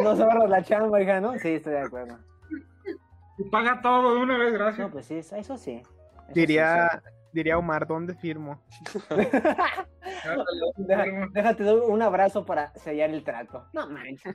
[0.02, 1.38] No se la chamba, hija, ¿no?
[1.38, 2.18] Sí, estoy de acuerdo.
[3.38, 4.86] Y paga todo de una vez, gracias.
[4.86, 5.82] No, pues sí, eso sí.
[5.82, 8.62] Eso Diría, diría Omar, ¿dónde firmo?
[11.34, 13.66] déjate dar un abrazo para sellar el trato.
[13.72, 14.32] No manches.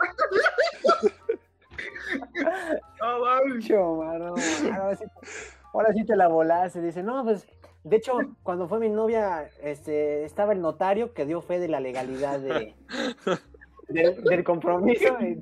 [3.00, 5.06] No, mano, ahora, sí,
[5.74, 6.82] ahora sí te la volaste.
[6.82, 7.48] Dice, no, pues,
[7.90, 11.80] de hecho, cuando fue mi novia, este, estaba el notario que dio fe de la
[11.80, 12.76] legalidad de,
[13.90, 15.16] del- del compromiso.
[15.22, 15.40] y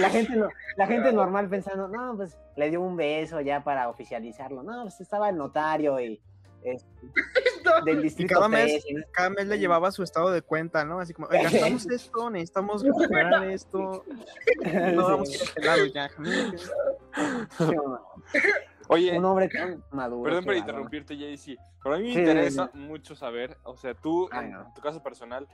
[0.00, 3.88] la gente, no- la gente normal pensando, no, pues, le dio un beso ya para
[3.88, 4.62] oficializarlo.
[4.62, 6.20] No, pues, estaba el notario y
[7.84, 9.04] del Y distrito cada mes, 13, ¿no?
[9.12, 10.98] cada mes le llevaba su estado de cuenta, ¿no?
[10.98, 14.04] Así como, "Oye, gastamos esto, necesitamos recuperar esto,
[14.94, 16.10] no vamos a ir a este lado ya.
[18.88, 20.22] Oye, Un hombre tan maduro.
[20.24, 23.94] Perdón por interrumpirte, Jaycee, pero a mí me Sí, interesa sí, mucho saber, o sea,
[23.94, 24.72] tú, Ay, en no.
[24.74, 25.48] tu caso personal,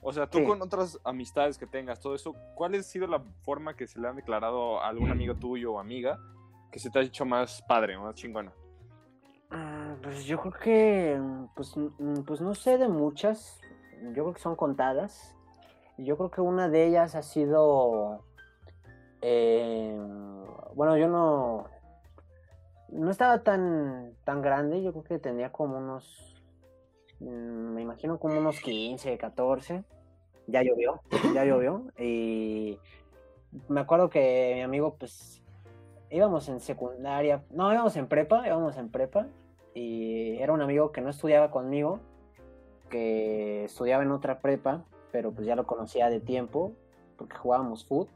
[0.00, 3.74] o sea, tú con otras amistades que tengas, todo eso, ¿cuál ha sido la forma
[3.74, 6.18] que se le han declarado a algún amigo tuyo o amiga
[6.70, 8.52] que se te ha hecho más padre, más chingona?
[9.50, 11.20] Ah, Pues yo creo que,
[11.54, 13.60] pues, mm, pues no sé de muchas,
[14.02, 15.34] yo creo que son contadas.
[15.96, 18.22] Yo creo que una de ellas ha sido,
[19.20, 19.98] eh,
[20.74, 21.66] bueno, yo no,
[22.88, 26.42] no estaba tan, tan grande, yo creo que tenía como unos,
[27.20, 29.84] mm, me imagino como unos 15, 14,
[30.46, 31.00] ya llovió,
[31.34, 32.78] ya llovió, y
[33.68, 35.42] me acuerdo que mi amigo, pues,
[36.10, 39.26] íbamos en secundaria, no, íbamos en prepa, íbamos en prepa,
[39.74, 42.00] y era un amigo que no estudiaba conmigo,
[42.88, 46.72] que estudiaba en otra prepa, pero pues ya lo conocía de tiempo,
[47.16, 48.08] porque jugábamos fútbol.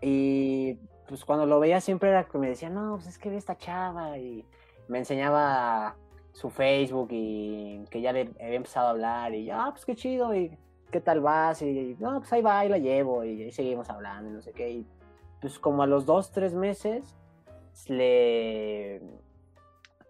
[0.00, 3.36] Y pues cuando lo veía siempre era que me decía, no, pues es que ve
[3.36, 4.44] esta chava, y
[4.88, 5.96] me enseñaba
[6.32, 9.94] su Facebook y que ya le había empezado a hablar, y yo, ah, pues qué
[9.94, 10.56] chido, y
[10.90, 14.30] qué tal vas, y no, pues ahí va, ahí la llevo, y ahí seguimos hablando,
[14.30, 14.86] y no sé qué, y
[15.40, 17.16] pues como a los dos, tres meses,
[17.88, 19.00] le,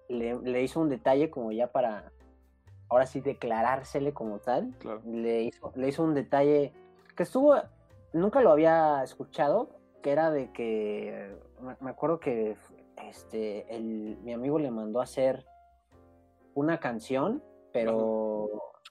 [0.09, 2.13] le, le hizo un detalle como ya para,
[2.89, 4.75] ahora sí, declarársele como tal.
[4.79, 5.03] Claro.
[5.05, 6.73] Le hizo, le hizo un detalle
[7.17, 7.57] que estuvo,
[8.13, 9.76] nunca lo había escuchado,
[10.07, 11.37] que era de que,
[11.81, 12.57] me, acuerdo que
[13.09, 15.45] este, el, mi amigo le mandó a hacer
[16.55, 17.43] una canción,
[17.73, 18.49] pero,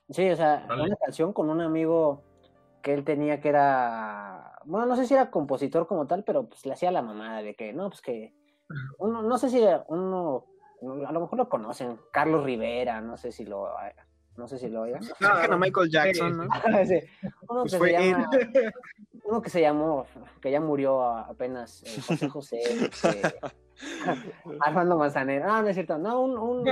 [0.10, 0.84] sí, o sea, Vale.
[0.84, 2.21] una canción con un amigo
[2.82, 6.65] que él tenía que era, bueno, no sé si era compositor como tal, pero pues
[6.65, 8.34] le hacía la mamada de que, no, pues que,
[8.99, 10.47] uno, no sé si uno,
[11.08, 13.69] a lo mejor lo conocen, Carlos Rivera, no sé si lo,
[14.36, 15.01] no sé si lo oigan.
[15.01, 16.43] Sacan a Michael Jackson, ¿no?
[16.86, 16.99] Sí,
[17.47, 18.30] Uno, Pues que se llama,
[19.25, 20.05] uno que se llamó,
[20.41, 23.21] que ya murió apenas, eh, José José, este,
[24.61, 26.65] Armando Manzanero, no, no es cierto, no, un, un,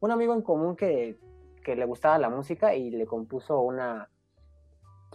[0.00, 1.16] un amigo en común que,
[1.64, 4.10] que le gustaba la música y le compuso una,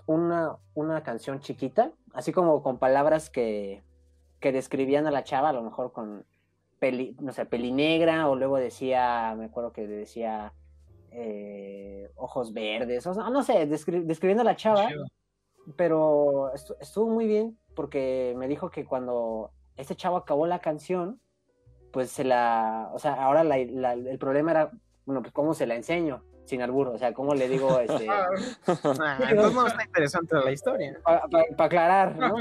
[0.05, 3.83] una, una canción chiquita, así como con palabras que,
[4.39, 6.25] que describían a la chava, a lo mejor con
[6.79, 10.53] peli, no sé, peli negra, o luego decía, me acuerdo que decía
[11.11, 15.05] eh, ojos verdes, o sea, no sé, descri- describiendo a la chava, Chido.
[15.75, 21.19] Pero estu- estuvo muy bien porque me dijo que cuando este chavo acabó la canción,
[21.91, 24.71] pues se la, o sea, ahora la- la- el problema era,
[25.05, 28.07] bueno, pues cómo se la enseño sin albur, o sea, cómo le digo, este,
[29.01, 30.99] Ah, entonces no está interesante la historia.
[31.03, 31.25] para
[31.57, 32.35] aclarar, ¿no?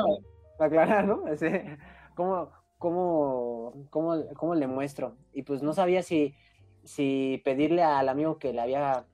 [0.58, 1.26] Para aclarar, ¿no?
[1.28, 1.78] Ese,
[2.14, 5.16] ¿cómo, cómo, cómo, cómo le muestro?
[5.32, 6.34] Y pues no sabía si,
[6.84, 9.06] si pedirle al amigo que le había,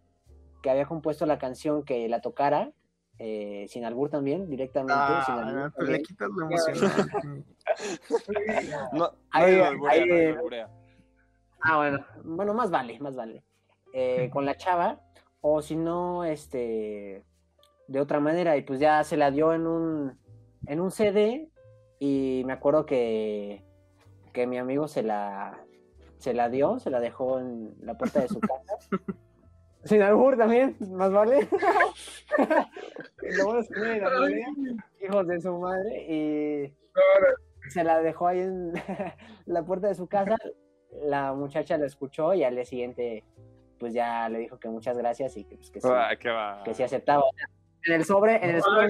[0.63, 2.73] que había compuesto la canción que la tocara,
[3.23, 4.95] eh, sin albur también, directamente,
[5.27, 7.45] sin Ah, albur pero le quitas emocionante.
[8.93, 10.69] No, Ahí- alburea, alburea.
[11.61, 13.45] Ah, bueno, bueno, más vale, más vale.
[13.93, 15.01] Eh, con la chava,
[15.43, 17.23] o si no, este,
[17.89, 20.19] de otra manera, y pues ya se la dio en un,
[20.67, 21.51] en un CD,
[21.99, 23.63] y me acuerdo que,
[24.33, 25.63] que mi amigo se la,
[26.17, 28.75] se la dio, se la dejó en la puerta de su casa.
[29.85, 31.49] Sin albur también, más vale.
[33.39, 34.49] Lo bueno es que era alburea,
[35.01, 38.73] hijos de su madre, y se la dejó ahí en
[39.47, 40.37] la puerta de su casa.
[41.03, 43.25] La muchacha lo escuchó y al día siguiente
[43.81, 46.83] pues ya le dijo que muchas gracias y que, pues, que sí, Ah, que sí
[46.83, 47.25] aceptaba.
[47.85, 48.85] En el sobre, en el sobre,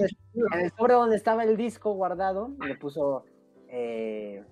[0.53, 3.25] en el sobre donde estaba el disco guardado, le puso,
[3.69, 4.43] eh,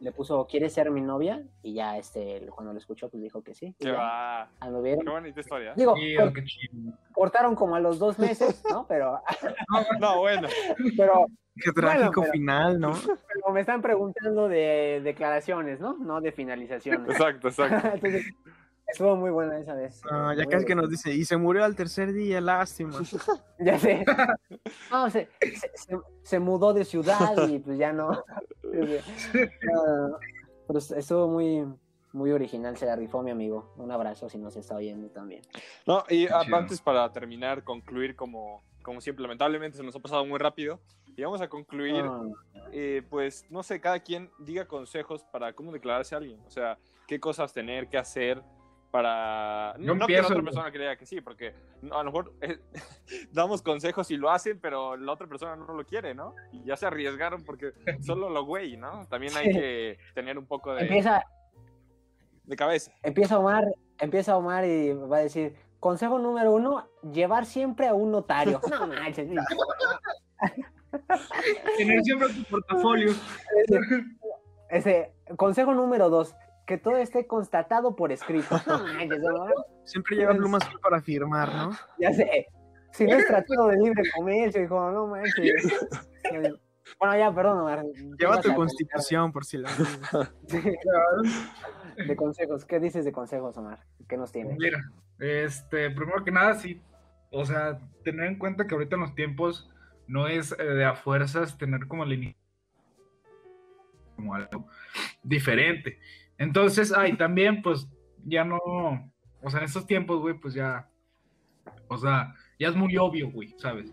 [0.00, 1.42] le puso, ¿quieres ser mi novia?
[1.62, 3.74] Y ya este, cuando lo escuchó, pues dijo que sí.
[3.78, 4.50] Qué ya, va.
[4.60, 5.04] anduvieron.
[5.04, 5.72] Qué bonita historia.
[5.76, 6.92] Digo, Chido, qué chido.
[7.12, 8.86] cortaron como a los dos meses, ¿no?
[8.86, 9.20] Pero,
[10.00, 10.48] No, bueno.
[10.96, 11.26] pero,
[11.56, 12.92] Qué trágico pero- final, ¿no?
[13.06, 15.96] pero me están preguntando de declaraciones, ¿no?
[15.98, 17.08] No de finalizaciones.
[17.10, 17.88] Exacto, exacto.
[17.94, 18.26] Entonces,
[18.94, 20.00] estuvo muy buena esa vez.
[20.10, 20.82] No, ya Muy casi que buena.
[20.82, 22.98] nos dice, y se murió al tercer día, lástima.
[23.58, 24.04] Ya sé.
[24.90, 28.10] No, se, se, se- se mudó de ciudad y pues ya no.
[28.62, 30.18] No,
[30.66, 31.66] Pero estuvo muy,
[32.12, 33.72] muy original, se la rifó mi amigo.
[33.76, 35.42] Un abrazo si nos está oyendo también.
[35.86, 40.38] No, y antes para terminar, concluir como, como siempre, lamentablemente se nos ha pasado muy
[40.38, 40.80] rápido.
[41.16, 42.22] Y vamos a concluir, Ah,
[42.72, 46.40] eh, pues, no sé, cada quien diga consejos para cómo declararse a alguien.
[46.46, 46.76] O sea,
[47.06, 48.42] qué cosas tener, qué hacer
[48.94, 49.74] para...
[49.78, 51.52] No que la empiezo, otra persona crea que sí, porque
[51.82, 52.60] no, a lo mejor eh,
[53.32, 56.36] damos consejos y lo hacen, pero la otra persona no lo quiere, ¿no?
[56.52, 57.72] Y ya se arriesgaron porque
[58.06, 59.04] solo lo güey, ¿no?
[59.08, 59.52] También hay Sí.
[59.52, 61.24] que tener un poco de, empieza,
[62.44, 62.92] de cabeza.
[63.02, 63.64] empieza Omar,
[63.98, 68.60] empieza Omar y va a decir, consejo número uno, llevar siempre a un notario.
[68.70, 69.28] No manches.
[71.76, 73.12] Tener siempre tu portafolio.
[74.70, 78.48] Ese, consejo número dos, que todo esté constatado por escrito.
[78.66, 79.54] No manches, Omar.
[79.84, 81.70] Siempre lleva plumas para firmar, ¿no?
[81.98, 82.46] Ya sé.
[82.92, 85.74] Si no es tratado de libre comercio, hijo, no manches.
[87.00, 87.82] Bueno, ya, perdón, Omar.
[88.18, 89.70] Lleva tu a constitución, por si la
[92.06, 92.64] De consejos.
[92.66, 93.80] ¿Qué dices de consejos, Omar?
[94.06, 94.58] ¿Qué nos tienes?
[94.58, 94.78] Mira,
[95.18, 96.82] este, primero que nada, sí,
[97.30, 99.70] o sea, tener en cuenta que ahorita en los tiempos
[100.06, 102.36] no es eh, de a fuerzas tener como la ini-
[104.16, 104.68] como algo
[105.22, 105.98] diferente.
[106.38, 107.88] Entonces, ay, también, pues,
[108.24, 108.58] ya no,
[109.42, 110.88] o sea, en estos tiempos, güey, pues ya,
[111.88, 113.92] o sea, ya es muy obvio, güey, ¿sabes?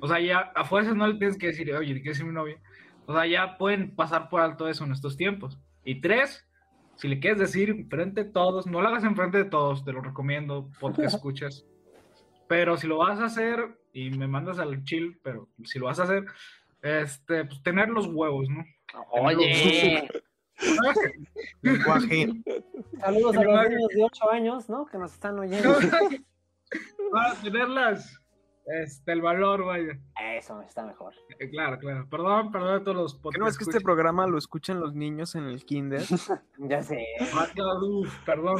[0.00, 2.60] O sea, ya a fuerzas no le tienes que decir, oye, ¿quieres ser mi novia?
[3.06, 5.58] O sea, ya pueden pasar por alto eso en estos tiempos.
[5.84, 6.48] Y tres,
[6.96, 10.00] si le quieres decir enfrente de todos, no lo hagas enfrente de todos, te lo
[10.00, 11.66] recomiendo, podcast escuchas.
[12.48, 16.00] Pero si lo vas a hacer, y me mandas al chill, pero si lo vas
[16.00, 16.24] a hacer,
[16.82, 18.64] este, pues tener los huevos, ¿no?
[19.10, 20.08] Oye,
[21.62, 22.28] Lenguaje.
[23.00, 24.86] saludos a los niños de 8 años, ¿no?
[24.86, 25.74] Que nos están oyendo.
[27.12, 28.18] Para tenerlas,
[28.66, 29.98] este, el valor, vaya.
[30.38, 31.12] Eso está mejor.
[31.38, 32.08] Eh, Claro, claro.
[32.08, 33.40] Perdón, perdón a todos los ¿Qué podcasts.
[33.40, 36.02] no es que este programa lo escuchan los niños en el kinder?
[36.58, 37.04] Ya sé.
[37.82, 38.58] Uf, perdón.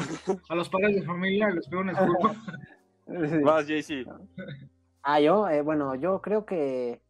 [0.48, 2.34] A los padres de familia les pido una disculpa.
[3.44, 4.06] Vas, JC.
[5.02, 7.00] Ah, yo, eh, bueno, yo creo que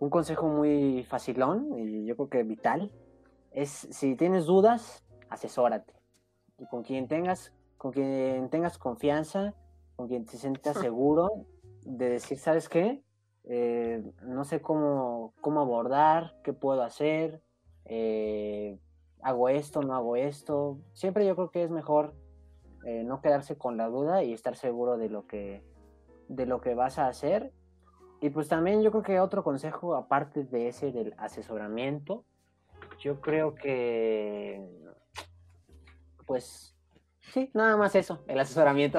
[0.00, 2.90] un consejo muy facilón y yo creo que vital
[3.58, 5.92] es si tienes dudas, asesórate.
[6.58, 9.54] Y con quien tengas, con quien tengas confianza,
[9.96, 11.46] con quien te sientas seguro
[11.84, 13.02] de decir, ¿sabes qué?
[13.44, 17.42] Eh, no sé cómo, cómo abordar, qué puedo hacer,
[17.86, 18.78] eh,
[19.22, 20.78] hago esto, no hago esto.
[20.92, 22.14] Siempre yo creo que es mejor
[22.84, 25.64] eh, no quedarse con la duda y estar seguro de lo que
[26.28, 27.52] de lo que vas a hacer.
[28.20, 32.24] Y pues también yo creo que otro consejo, aparte de ese del asesoramiento,
[32.98, 34.60] yo creo que,
[36.26, 36.74] pues,
[37.32, 38.98] sí, nada más eso, el asesoramiento.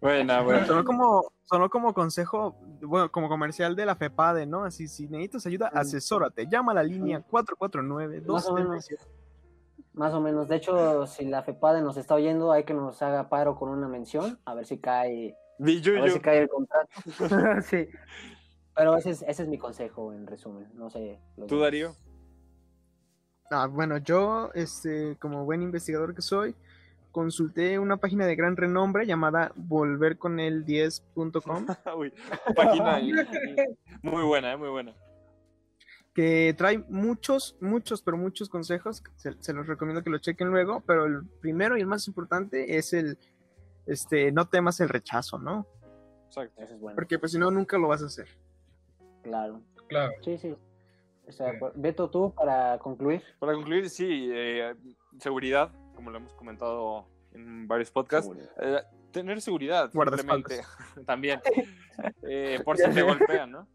[0.00, 0.66] Buena, buena.
[0.66, 4.64] Sonó como, sonó como consejo, bueno, como comercial de la FEPADE, ¿no?
[4.64, 6.46] Así, si necesitas ayuda, asesórate.
[6.46, 8.88] Llama a la línea 449 Más o menos.
[8.88, 9.04] 277
[9.92, 10.48] Más o menos.
[10.48, 13.88] De hecho, si la FEPADE nos está oyendo, hay que nos haga paro con una
[13.88, 16.90] mención, a ver si cae, a ver si cae el contrato.
[17.62, 17.88] sí.
[18.74, 20.70] Pero ese es, ese es mi consejo, en resumen.
[20.74, 21.20] No sé.
[21.36, 21.60] ¿Tú, demás.
[21.60, 21.94] Darío?
[23.50, 26.54] Ah, bueno, yo, este, como buen investigador que soy,
[27.10, 31.66] consulté una página de gran renombre llamada volverconel10.com
[31.98, 32.12] Uy,
[32.54, 33.00] página
[34.02, 34.94] muy buena, eh, muy buena.
[36.14, 39.02] que trae muchos, muchos, pero muchos consejos.
[39.16, 42.78] Se, se los recomiendo que lo chequen luego, pero el primero y el más importante
[42.78, 43.18] es el,
[43.86, 45.66] este, no temas el rechazo, ¿no?
[46.26, 46.62] Exacto.
[46.62, 46.94] Ese es bueno.
[46.94, 48.28] Porque pues si no, nunca lo vas a hacer.
[49.24, 49.60] Claro.
[49.88, 50.12] Claro.
[50.24, 50.54] Sí, sí.
[51.30, 51.80] Estoy de acuerdo.
[51.80, 53.22] Beto, tú, para concluir.
[53.38, 54.74] Para concluir, sí, eh,
[55.18, 58.30] seguridad, como lo hemos comentado en varios podcasts.
[58.60, 58.80] Eh,
[59.12, 60.60] tener seguridad, simplemente.
[61.06, 61.40] También.
[62.22, 63.66] Eh, por si te golpean, ¿no?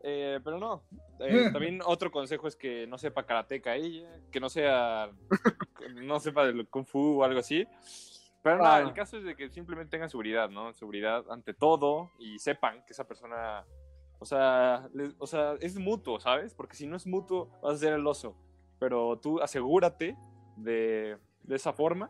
[0.00, 0.82] Eh, pero no.
[1.18, 5.10] Eh, también otro consejo es que no sepa karateca ella, que no sea.
[5.94, 7.66] no sepa del kung fu o algo así.
[8.42, 8.88] Pero nada, Claro.
[8.88, 10.74] el caso es de que simplemente tengan seguridad, ¿no?
[10.74, 13.64] Seguridad ante todo y sepan que esa persona.
[14.24, 16.54] O sea, les- o sea, es mutuo, ¿sabes?
[16.54, 18.34] Porque si no es mutuo, vas a ser el oso.
[18.78, 20.16] Pero tú asegúrate
[20.56, 22.08] de, de esa forma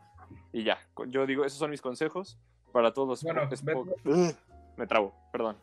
[0.52, 0.78] y ya.
[1.08, 2.38] Yo digo, esos son mis consejos.
[2.70, 3.22] para todos.
[3.24, 4.32] Bueno, poco- Ugh,
[4.76, 5.56] Me trabo, perdón.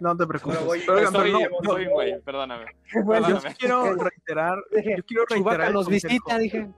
[0.00, 0.58] No te preocupes.
[0.58, 2.66] Pero voy- Oigan, Soy, pero no, soy un güey, perdóname.
[3.04, 3.50] Bueno, yo Perdóname.
[3.50, 6.68] sí quiero reiterar, yo quiero reiterar Chewbacca el nos visita, dije.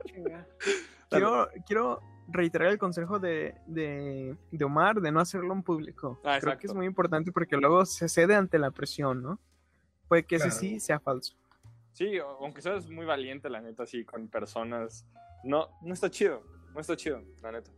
[1.11, 2.01] Quiero, quiero
[2.33, 6.21] reiterar el consejo de, de, de Omar de no hacerlo en público.
[6.25, 9.39] Ah, Creo que es muy importante porque luego se cede ante la presión, ¿no?
[10.09, 10.61] Puede que ese Claro.
[10.61, 11.37] sí sea falso.
[11.93, 15.07] Sí, aunque seas muy valiente, la neta, así, con personas.
[15.45, 16.43] No, no está chido.
[16.75, 17.71] No está chido, la neta.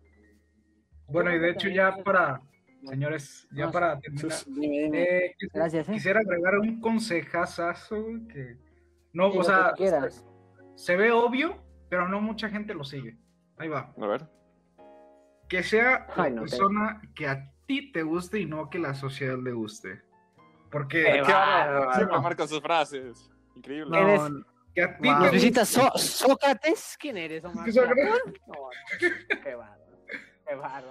[1.08, 2.40] Bueno, y de hecho ya para,
[2.84, 4.32] señores, ya No, para terminar,
[4.94, 5.92] eh, Gracias, ¿eh?
[5.92, 7.96] quisiera agregar un consejazazo
[8.30, 8.56] que
[9.12, 10.24] no, Sí, o sea, que quieras.
[10.76, 11.56] se ve obvio,
[11.90, 13.16] pero no mucha gente lo sigue.
[13.58, 13.92] Ahí va.
[14.00, 14.26] A ver.
[15.52, 18.94] Que sea la Ay, no, persona que a ti te guste y no que la
[18.94, 20.00] sociedad le guste.
[20.70, 21.92] Porque Qué bárbaro.
[21.92, 22.22] Siempre No.
[22.22, 23.30] marca sus frases.
[23.54, 23.90] Increíble.
[23.90, 24.44] No, Eres-
[24.74, 25.18] que a ti Wow.
[25.30, 26.96] te ¿Nos guste- Sócrates?
[26.98, 27.66] ¿Quién eres, Omar?
[27.66, 28.22] ¿Qué Sócrates?
[28.46, 28.54] No,
[29.42, 29.81] qué bárbaro.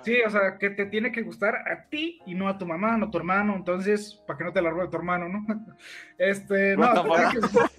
[0.03, 2.97] Sí, o sea, que te tiene que gustar a ti y no a tu mamá,
[2.97, 5.45] no a tu hermano, entonces, para que no te la robe tu hermano, ¿no?
[6.17, 7.71] Este, no, te tiene, que, gustar-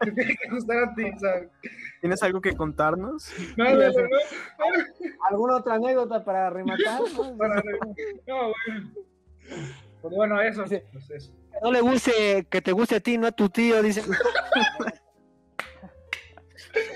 [0.00, 1.32] te tiene que gustar a ti, o sea,
[2.00, 3.32] ¿Tienes algo que contarnos?
[3.56, 4.08] no, no, no, no,
[5.30, 7.00] ¿Alguna otra anécdota para rematar?
[7.00, 7.36] no?
[7.38, 7.62] para-
[8.26, 8.90] no, bueno.
[10.02, 10.78] Pues bueno, eso, Sí.
[10.92, 11.32] pues eso.
[11.52, 14.02] Que no le guste, que te guste a ti, no a tu tío, dice.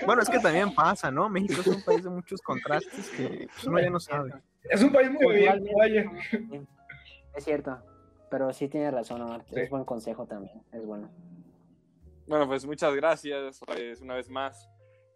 [0.07, 1.29] Bueno, es que también pasa, ¿no?
[1.29, 4.33] México es un país de muchos contrastes que pues, uno ya no sabe.
[4.65, 6.11] Es un país muy bien, vaya.
[7.35, 7.79] Es cierto.
[8.31, 9.45] Pero sí tiene razón, Omar.
[9.49, 9.61] Sí.
[9.61, 10.63] Es buen consejo también.
[10.73, 11.11] Es bueno.
[12.27, 14.69] Bueno, pues muchas gracias pues, una vez más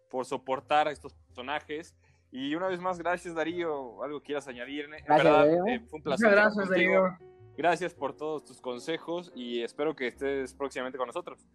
[0.09, 1.95] por soportar a estos personajes.
[2.31, 4.01] Y una vez más, gracias Darío.
[4.03, 4.85] ¿Algo quieras añadir?
[4.85, 5.67] En Gracias, verdad, Darío.
[5.67, 6.27] eh, fue un placer.
[6.27, 7.03] Muchas gracias, contigo.
[7.03, 7.33] Darío.
[7.55, 11.45] Gracias por todos tus consejos y espero que estés próximamente con nosotros.